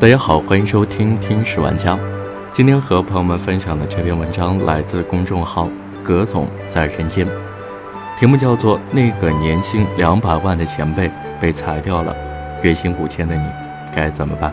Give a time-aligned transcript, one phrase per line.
[0.00, 1.94] 大家好，欢迎收听《听史玩家》。
[2.52, 5.68] 今天和朋友们分享的这篇文章来自公众号
[6.02, 7.26] “葛总在人间”，
[8.18, 11.10] 题目叫做《那个年薪两百万的前辈
[11.40, 12.16] 被裁掉了，
[12.62, 13.44] 月薪五千的你
[13.94, 14.50] 该怎么办？》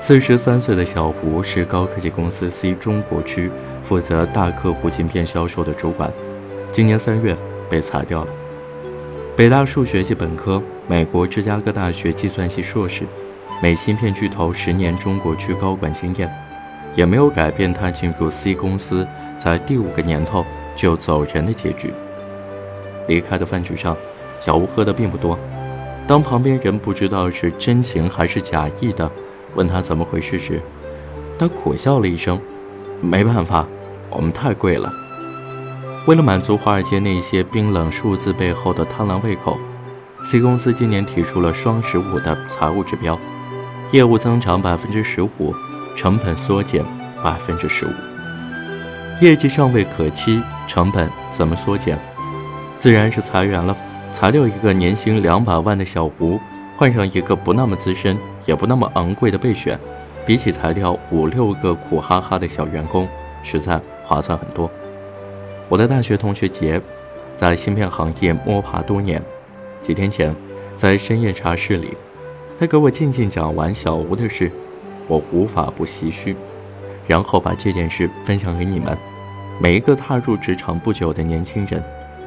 [0.00, 3.50] 四十三岁的小胡是高科技公司 C 中国区
[3.84, 6.10] 负责大客户芯片销售的主管，
[6.72, 7.36] 今年三月
[7.70, 8.28] 被裁掉了。
[9.36, 13.04] 北大数学系本科，美国芝加哥大学计算系硕士。
[13.62, 16.34] 美芯片巨头十年中国区高管经验，
[16.94, 20.42] 也没有改变他进入 C 公司才第五个年头
[20.74, 21.92] 就走人的结局。
[23.08, 23.94] 离开的饭局上，
[24.40, 25.38] 小吴喝的并不多。
[26.08, 29.10] 当旁边人不知道是真情还是假意的
[29.54, 30.62] 问他怎么回事时，
[31.38, 32.40] 他苦笑了一声
[33.02, 33.68] ：“没办法，
[34.08, 34.90] 我们太贵了。”
[36.06, 39.58] 为了满足华尔街那些冰冷数字背后的贪婪胃口
[40.24, 43.18] ，C 公司今年提出了“双十五”的财务指标。
[43.90, 45.52] 业务增长百分之十五，
[45.96, 46.84] 成本缩减
[47.24, 47.90] 百分之十五，
[49.20, 51.98] 业绩尚未可期，成本怎么缩减？
[52.78, 53.76] 自然是裁员了，
[54.12, 56.38] 裁掉一个年薪两百万的小吴，
[56.76, 59.76] 换上一个不那么资深也不那么昂贵的备选，
[60.24, 63.08] 比起裁掉五六个苦哈哈的小员工，
[63.42, 64.70] 实在划算很多。
[65.68, 66.80] 我的大学同学杰，
[67.34, 69.20] 在芯片行业摸爬多年，
[69.82, 70.34] 几天前
[70.76, 71.96] 在深夜茶室里。
[72.58, 74.50] 他给我静静讲完小吴的事，
[75.08, 76.36] 我无法不唏嘘，
[77.08, 78.96] 然后把这件事分享给你们，
[79.60, 81.82] 每一个踏入职场不久的年轻人。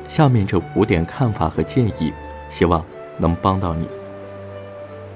[0.08, 2.12] 下面这五点看法和建议，
[2.50, 2.84] 希望
[3.18, 3.88] 能帮到你。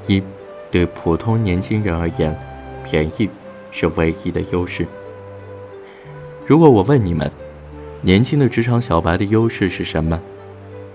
[0.07, 0.23] 一，
[0.71, 2.33] 对普通年轻人而言，
[2.85, 3.29] 便宜
[3.71, 4.87] 是唯一的优势。
[6.45, 7.29] 如果我问你们，
[8.05, 10.19] 年轻的职场小白的优势是什么？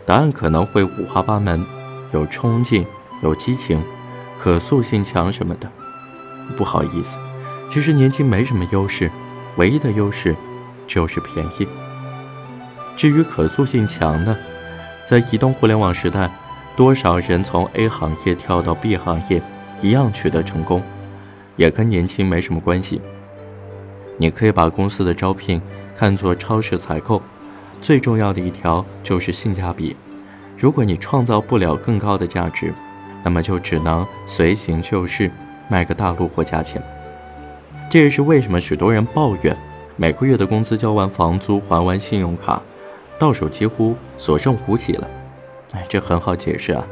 [0.04, 1.64] 答案可能会五花八门，
[2.12, 2.84] 有冲劲，
[3.22, 3.82] 有激情。
[4.38, 5.68] 可塑性强什么的，
[6.54, 7.16] 不好意思，
[7.68, 9.10] 其实年轻没什么优势，
[9.56, 10.36] 唯一的优势
[10.86, 11.66] 就是便宜。
[12.94, 14.36] 至于可塑性强呢，
[15.08, 16.30] 在移动互联网时代，
[16.76, 19.42] 多少人从 A 行业跳到 B 行业，
[19.80, 20.82] 一样取得成功，
[21.56, 23.00] 也跟年轻没什么关系。
[24.18, 25.60] 你可以把公司的招聘
[25.98, 27.20] 看作超市采购，
[27.82, 29.96] 最重要的一条就是性价比。
[30.56, 32.72] 如果你创造不了更高的价值，
[33.24, 35.28] 那么就只能随行就市，
[35.68, 36.80] 卖个大陆货价钱。
[37.90, 39.56] 这也是为什么许多人抱怨，
[39.96, 42.62] 每个月的工资交完房租、还完信用卡，
[43.18, 45.08] 到手几乎所剩无几了。
[45.72, 46.86] 哎，这很好解释啊。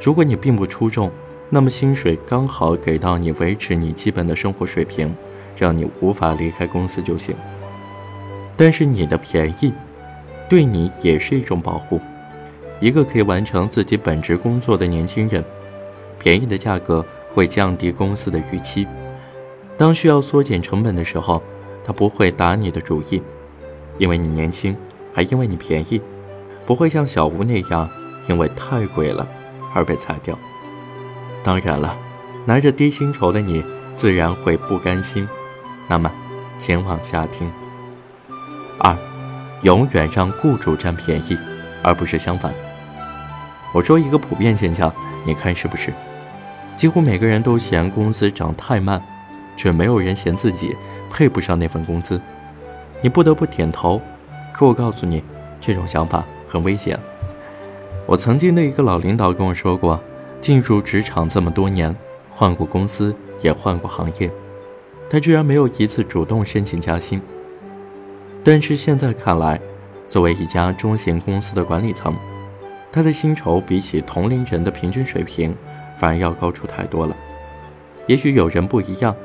[0.00, 1.12] 如果你并不出众，
[1.50, 5.14] 那么薪水刚好给到你维持你基本的生活水平，
[5.58, 7.36] 让你无法离开公司就行。
[8.56, 9.72] 但是你的便宜，
[10.48, 12.00] 对你也是一种保护。
[12.80, 15.44] 一个可以完成自己本职工作的年轻人。
[16.18, 18.86] 便宜的价格会降低公司的预期。
[19.76, 21.42] 当需要缩减成本的时候，
[21.84, 23.22] 他不会打你的主意，
[23.98, 24.74] 因为你年轻，
[25.12, 26.00] 还因为你便宜，
[26.64, 27.88] 不会像小吴那样
[28.28, 29.28] 因为太贵了
[29.74, 30.36] 而被裁掉。
[31.42, 31.96] 当然了，
[32.46, 33.62] 拿着低薪酬的你
[33.94, 35.28] 自然会不甘心。
[35.86, 36.10] 那么，
[36.58, 37.52] 请往下听。
[38.78, 38.96] 二，
[39.62, 41.36] 永远让雇主占便宜，
[41.82, 42.52] 而不是相反。
[43.72, 44.92] 我说一个普遍现象，
[45.24, 45.92] 你看是不是？
[46.76, 49.02] 几乎每个人都嫌工资涨太慢，
[49.56, 50.76] 却没有人嫌自己
[51.10, 52.20] 配不上那份工资。
[53.00, 54.00] 你不得不点头。
[54.52, 55.22] 可我告诉你，
[55.60, 56.98] 这种想法很危险。
[58.06, 60.00] 我曾经的一个老领导跟我说过，
[60.40, 61.94] 进入职场这么多年，
[62.30, 64.30] 换过公司，也换过行业，
[65.10, 67.20] 他居然没有一次主动申请加薪。
[68.48, 69.60] 但是现在看来，
[70.08, 72.14] 作为一家中型公司的管理层，
[72.92, 75.52] 他的薪酬比起同龄人的平均水平。
[75.96, 77.16] 反而要高出太多了。
[78.06, 79.16] 也许有人不一样，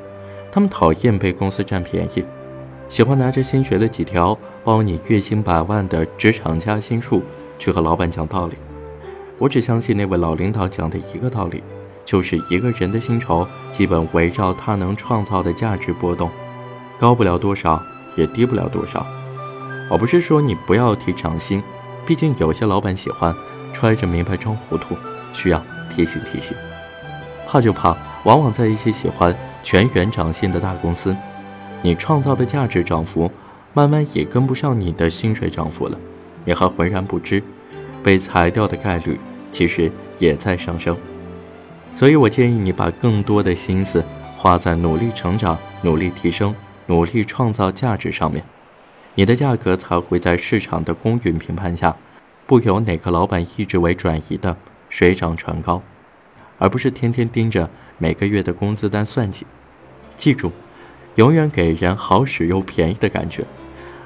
[0.50, 2.24] 他们讨厌被公司占便宜，
[2.88, 7.22] 喜欢拿着新学的几条包你月薪百万的职场加薪术
[7.58, 8.54] 去和老板讲道理。
[9.36, 11.62] 我只相信那位老领导讲的一个道理，
[12.06, 16.30] 就是一个人的薪酬基本围绕他能创造的价值波动，
[16.98, 17.82] 高不了多少，
[18.16, 19.06] 也低不了多少。
[19.92, 21.62] 我不是说你不要提涨薪，
[22.06, 23.36] 毕竟有些老板喜欢
[23.74, 24.96] 揣着名牌装糊涂，
[25.34, 25.62] 需要。
[25.94, 26.56] 提醒提醒，
[27.46, 27.94] 怕就怕，
[28.24, 31.14] 往往在一些喜欢全员涨薪的大公司，
[31.82, 33.30] 你创造的价值涨幅，
[33.74, 35.98] 慢慢也跟不上你的薪水涨幅了，
[36.46, 37.42] 你还浑然不知，
[38.02, 40.96] 被裁掉的概率其实也在上升。
[41.94, 44.02] 所以我建议你把更多的心思
[44.38, 46.54] 花在努力成长、努力提升、
[46.86, 48.42] 努力创造价值上面，
[49.14, 51.96] 你的价格才会在市场的公允评判下，
[52.46, 54.56] 不由哪个老板意志为转移的。
[54.88, 55.80] 水涨船高，
[56.58, 59.46] 而不是天天盯着每个月的工资单算计。
[60.18, 60.52] 记住，
[61.14, 63.42] 永远给人好使又便宜的感觉。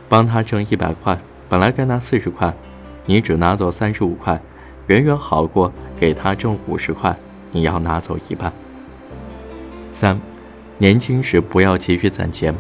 [0.09, 1.19] 帮他挣一百块，
[1.49, 2.55] 本来该拿四十块，
[3.05, 4.41] 你只拿走三十五块，
[4.87, 7.17] 远远好过给他挣五十块，
[7.51, 8.53] 你要拿走一半。
[9.91, 10.21] 三，
[10.79, 12.55] 年轻时不要急于攒钱。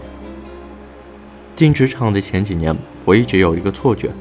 [1.56, 2.76] 进职场的前几年，
[3.06, 4.12] 我一直有一个错觉，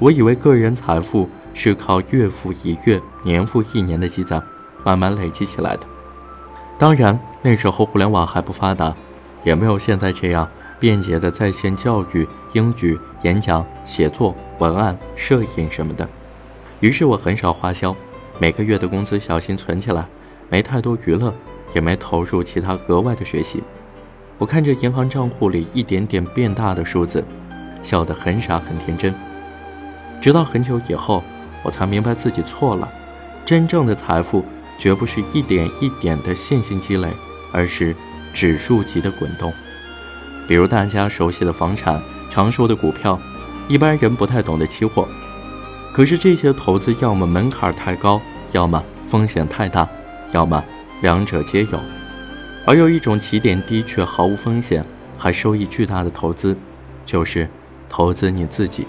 [0.00, 4.42] 我以为个人财富是靠月复一月、年复一年的积攒，
[4.82, 5.86] 慢慢累积起来的。
[6.76, 8.92] 当然，那时候互联网还不发达，
[9.44, 10.48] 也没有现在这样。
[10.80, 16.06] 便捷的在线教育、英语、演讲、写作、文案、摄影什么的，
[16.80, 17.94] 于是我很少花销，
[18.38, 20.04] 每个月的工资小心存起来，
[20.50, 21.32] 没太多娱乐，
[21.72, 23.62] 也没投入其他额外的学习。
[24.44, 27.24] 我看着银行账户里一点点变大的数字，
[27.82, 29.14] 笑得很傻很天真。
[30.20, 31.24] 直到很久以后，
[31.62, 32.86] 我才明白自己错了，
[33.46, 34.44] 真正的财富
[34.76, 37.08] 绝不是一点一点的线性积累，
[37.54, 37.96] 而是
[38.34, 39.50] 指数级的滚动。
[40.46, 41.98] 比如大家熟悉的房产、
[42.30, 43.18] 常说的股票，
[43.66, 45.08] 一般人不太懂得期货。
[45.94, 48.20] 可是这些投资要么门槛太高，
[48.52, 49.88] 要么风险太大，
[50.32, 50.62] 要么
[51.00, 51.80] 两者皆有。
[52.66, 54.84] 而有一种起点低却毫无风险，
[55.18, 56.56] 还收益巨大的投资，
[57.04, 57.48] 就是
[57.88, 58.86] 投资你自己。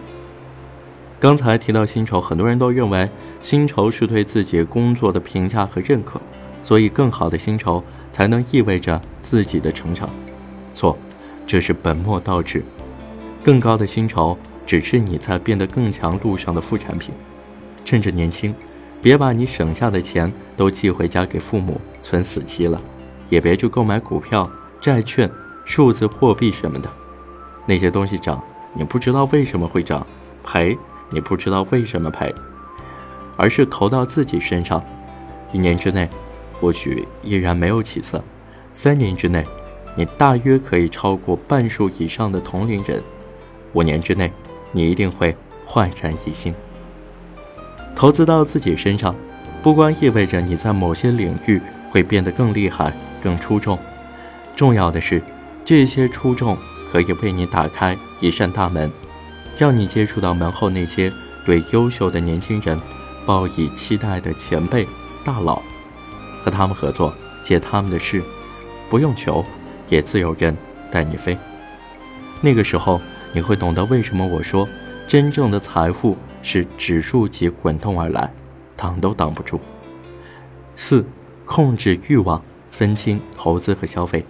[1.20, 3.10] 刚才提到薪酬，很多人都认为
[3.42, 6.22] 薪酬是对自己工作的评价和认可，
[6.64, 10.10] 所以更好的薪酬才能意味着自己的成长。
[10.74, 10.98] 错。
[11.48, 12.64] 这是本末倒置，
[13.44, 14.36] 更高的薪酬
[14.66, 17.14] 只是你在变得更强路上的副产品。
[17.86, 18.52] 趁着年轻，
[19.00, 22.82] 别把你省下的钱都寄回家给父母存死期了，
[23.30, 24.50] 也别去购买股票、
[24.80, 25.30] 债券、
[25.66, 26.90] 数字货币什么的。
[27.66, 28.44] 那些东西涨，
[28.74, 30.06] 你不知道为什么会涨；
[30.44, 30.78] 赔，
[31.10, 32.34] 你不知道为什么赔，
[33.38, 34.84] 而是投到自己身上。
[35.52, 36.10] 一年之内，
[36.60, 38.20] 或许依然没有起色；
[38.74, 39.46] 三年之内，
[39.96, 43.02] 你大约可以超过半数以上的同龄人，
[43.74, 44.32] 五年之内，
[44.72, 45.36] 你一定会
[45.66, 46.54] 焕然一新。
[47.96, 49.16] 投资到自己身上，
[49.64, 52.94] 不光意味着你在某些领域会变得更厉害、
[53.26, 53.80] 更出众，
[54.56, 55.20] 重要的是，
[55.66, 56.56] 这些出众
[56.92, 58.92] 可以为你打开一扇大门，
[59.58, 61.12] 让你接触到门后那些
[61.44, 62.80] 对优秀的年轻人
[63.26, 64.88] 抱以期待的前辈、
[65.24, 65.60] 大佬，
[66.44, 67.12] 和他们合作，
[67.42, 68.22] 借他们的事，
[68.92, 69.44] 不用求。
[69.88, 70.56] 也自有人
[70.90, 71.38] 带你飞。
[72.42, 73.00] 那个时候，
[73.34, 74.68] 你会懂得为什么我说，
[75.08, 78.32] 真正的财富是指数级滚动而来，
[78.76, 79.60] 挡都挡不住。
[80.76, 81.06] 四，
[81.46, 82.44] 控制欲望，
[82.78, 84.26] 分清投资和消费。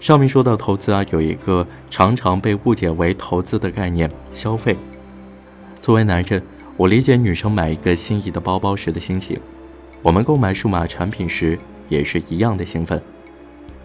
[0.00, 4.76] 上面说到投资啊，有一个常常被误解为投资的概念——消费。
[5.80, 6.42] 作为男人，
[6.78, 9.38] 我理解女生买一个心仪的包包时的心情，
[10.00, 11.58] 我们购买数码产品时
[11.90, 13.00] 也是一样的兴奋。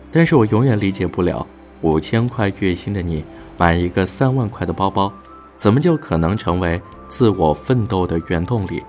[0.09, 1.45] 但是我永远理解不了，
[1.81, 3.25] 五千块月薪的你
[3.57, 5.11] 买一个三万块的包包，
[5.57, 8.81] 怎么就可能成为自我奋斗的原动力？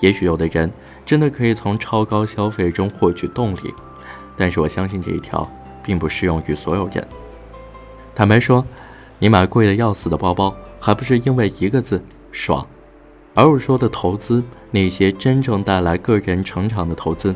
[0.00, 0.70] 也许有的人
[1.08, 3.72] 真的可以从超高消费中获取动力，
[4.36, 5.50] 但是我相信这一条
[5.82, 7.02] 并不适用于所有人。
[8.14, 8.62] 坦白说，
[9.18, 12.66] 你买贵的要死的包包，还不是因为一个字爽？
[13.32, 17.34] 而我说的投资，那些真正带来个人成长的投资，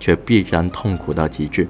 [0.00, 1.68] 却必然痛苦到极致。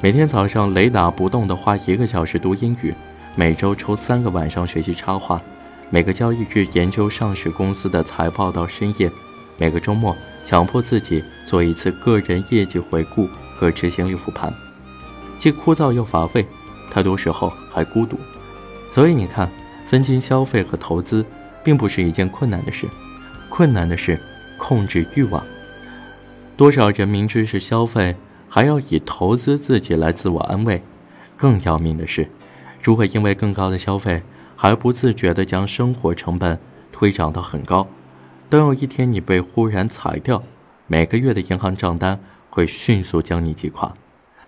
[0.00, 2.94] 每天早上雷打不动地花一个小时读英语，
[3.36, 5.38] 每周抽三个晚上学习插画，
[5.90, 9.12] 每个交易日研究上市公司的财报到深夜，
[9.56, 14.52] 每个周末强迫自己做一次个人业绩回顾和执行力复盘，
[15.38, 16.46] 既枯燥又乏味，
[16.90, 18.18] 太多时候还孤独。
[18.90, 19.50] 所以你看，
[19.84, 21.24] 分清消费和投资，
[21.62, 22.88] 并不是一件困难的事，
[23.48, 24.18] 困难的是
[24.58, 25.42] 控制欲望。
[26.56, 28.14] 多少人明知是消费。
[28.46, 30.80] 还要以投资自己来自我安慰，
[31.36, 32.30] 更要命的是，
[32.80, 34.22] 如果因为更高的消费
[34.54, 36.56] 还不自觉地将生活成本
[36.92, 37.88] 推涨到很高，
[38.54, 40.40] 等有一天你被忽然裁掉，
[40.86, 43.92] 每个月的银行账单会迅速将你击垮。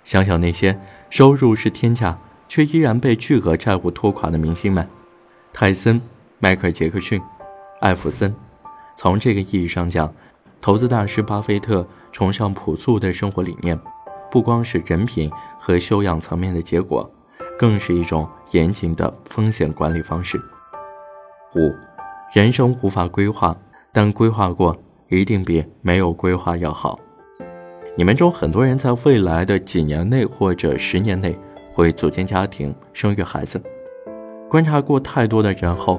[0.05, 0.79] 想想那些
[1.11, 4.89] 收入是天价却依然被巨额债务拖垮的明星们，
[5.53, 6.01] 泰森、
[6.39, 7.21] 迈克尔·杰克逊、
[7.81, 8.33] 艾弗森。
[8.95, 10.15] 从这个意义上讲，
[10.61, 13.77] 投资大师巴菲特崇尚朴素的生活理念。
[14.31, 17.11] 不光是人品和修养层面的结果，
[17.59, 20.41] 更是一种严谨的风险管理方式。
[21.57, 21.75] 五，
[22.33, 23.57] 人生无法规划，
[23.97, 24.77] 但规划过
[25.09, 27.01] 一定比没有规划要好。
[27.97, 31.35] 你们中很多人在未来的几年内或者十年内
[31.73, 33.59] 会组建家庭、生育孩子。
[34.51, 35.99] 观察过太多的人后，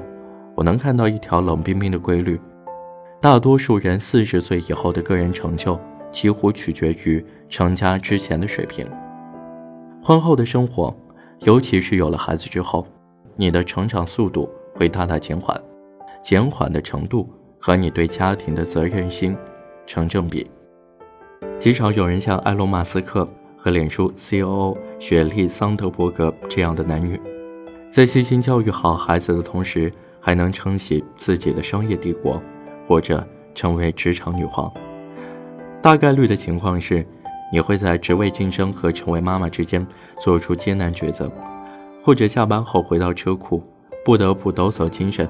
[0.54, 2.40] 我能看到一条冷冰冰的规律：
[3.20, 5.76] 大多数人四十岁以后的个人成就。
[6.12, 8.86] 几乎取决于成家之前的水平。
[10.02, 10.96] 婚后的生活，
[11.40, 12.86] 尤其是有了孩子之后，
[13.36, 15.60] 你的成长速度会大大减缓，
[16.22, 17.28] 减缓的程度
[17.58, 19.36] 和你对家庭的责任心
[19.86, 20.50] 成正比。
[21.58, 24.76] 极少有人像埃隆·马斯克和脸书 C.O.O.
[24.98, 27.20] 雪莉·桑德伯格这样的男女，
[27.90, 32.40] 在悉心教育好孩子的同时，还能撑起自己的商业帝国，
[32.86, 34.72] 或者成为职场女皇。
[35.82, 37.04] 大概率的情况是，
[37.52, 39.84] 你会在职位晋升和成为妈妈之间
[40.20, 41.32] 做出艰难抉择，
[42.02, 43.62] 或者下班后回到车库，
[44.04, 45.28] 不得不抖擞精神，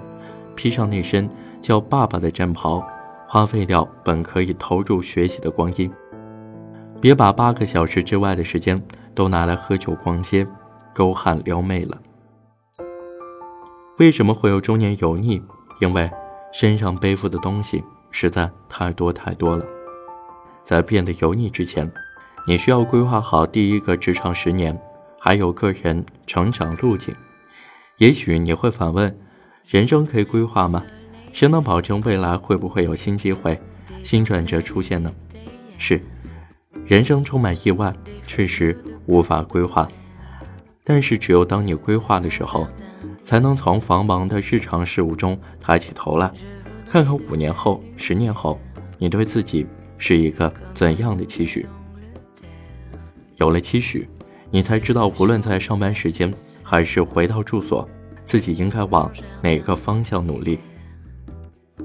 [0.55, 1.29] 披上那身
[1.61, 2.83] 叫爸爸的战袍，
[3.27, 5.91] 花费掉本可以投入学习的光阴。
[7.01, 8.81] 别把八个小时之外的时间
[9.15, 10.47] 都拿来喝酒、逛街、
[10.95, 11.99] 勾汉撩妹了。
[13.99, 15.43] 为什么会有中年油腻？
[15.81, 16.11] 因为
[16.53, 19.65] 身上背负的东西实在太多太多了。
[20.65, 21.89] 在变得油腻之前，
[22.47, 24.77] 你需要规划好第一个职场十年，
[25.21, 27.15] 还有个人成长路径。
[27.99, 29.17] 也许你会反问：
[29.67, 30.83] 人生可以规划吗？
[31.33, 33.59] 谁能保证未来会不会有新机会、
[34.03, 35.13] 新转折出现呢？
[35.77, 36.01] 是，
[36.87, 37.95] 人生充满意外，
[38.27, 39.89] 确实无法规划。
[40.85, 42.67] 但是，只有当你规划的时候，
[43.23, 46.33] 才能从繁忙的日常事务中抬起头来，
[46.89, 48.59] 看看五年后、十年后，
[48.99, 49.67] 你对自己。
[50.01, 51.67] 是一个怎样的期许？
[53.35, 54.09] 有了期许，
[54.49, 56.33] 你才知道，无论在上班时间
[56.63, 57.85] 还是回到住所，
[58.23, 59.11] 自己应该往
[59.43, 60.61] 哪个方向努力。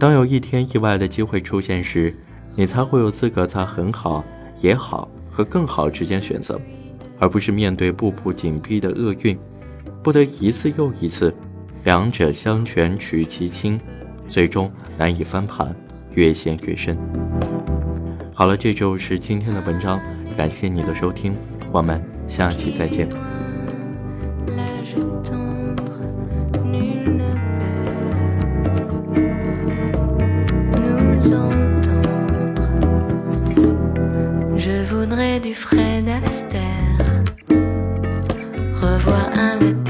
[0.03, 2.13] 当有一天意外的机会出现时，
[2.57, 4.21] 你才会有资格在很好、
[4.59, 6.59] 也好和更好之间选择，
[7.19, 9.39] 而不是面对步步紧逼的厄运，
[10.03, 11.33] 不得一次又一次，
[11.85, 13.79] 两者相权取其轻，
[14.27, 15.73] 最终难以翻盘，
[16.15, 16.93] 越陷越深。
[18.33, 20.01] 好了，这就是今天的文章，
[20.35, 21.33] 感谢你的收听，
[21.71, 23.07] 我们下期再见。
[39.43, 39.82] time.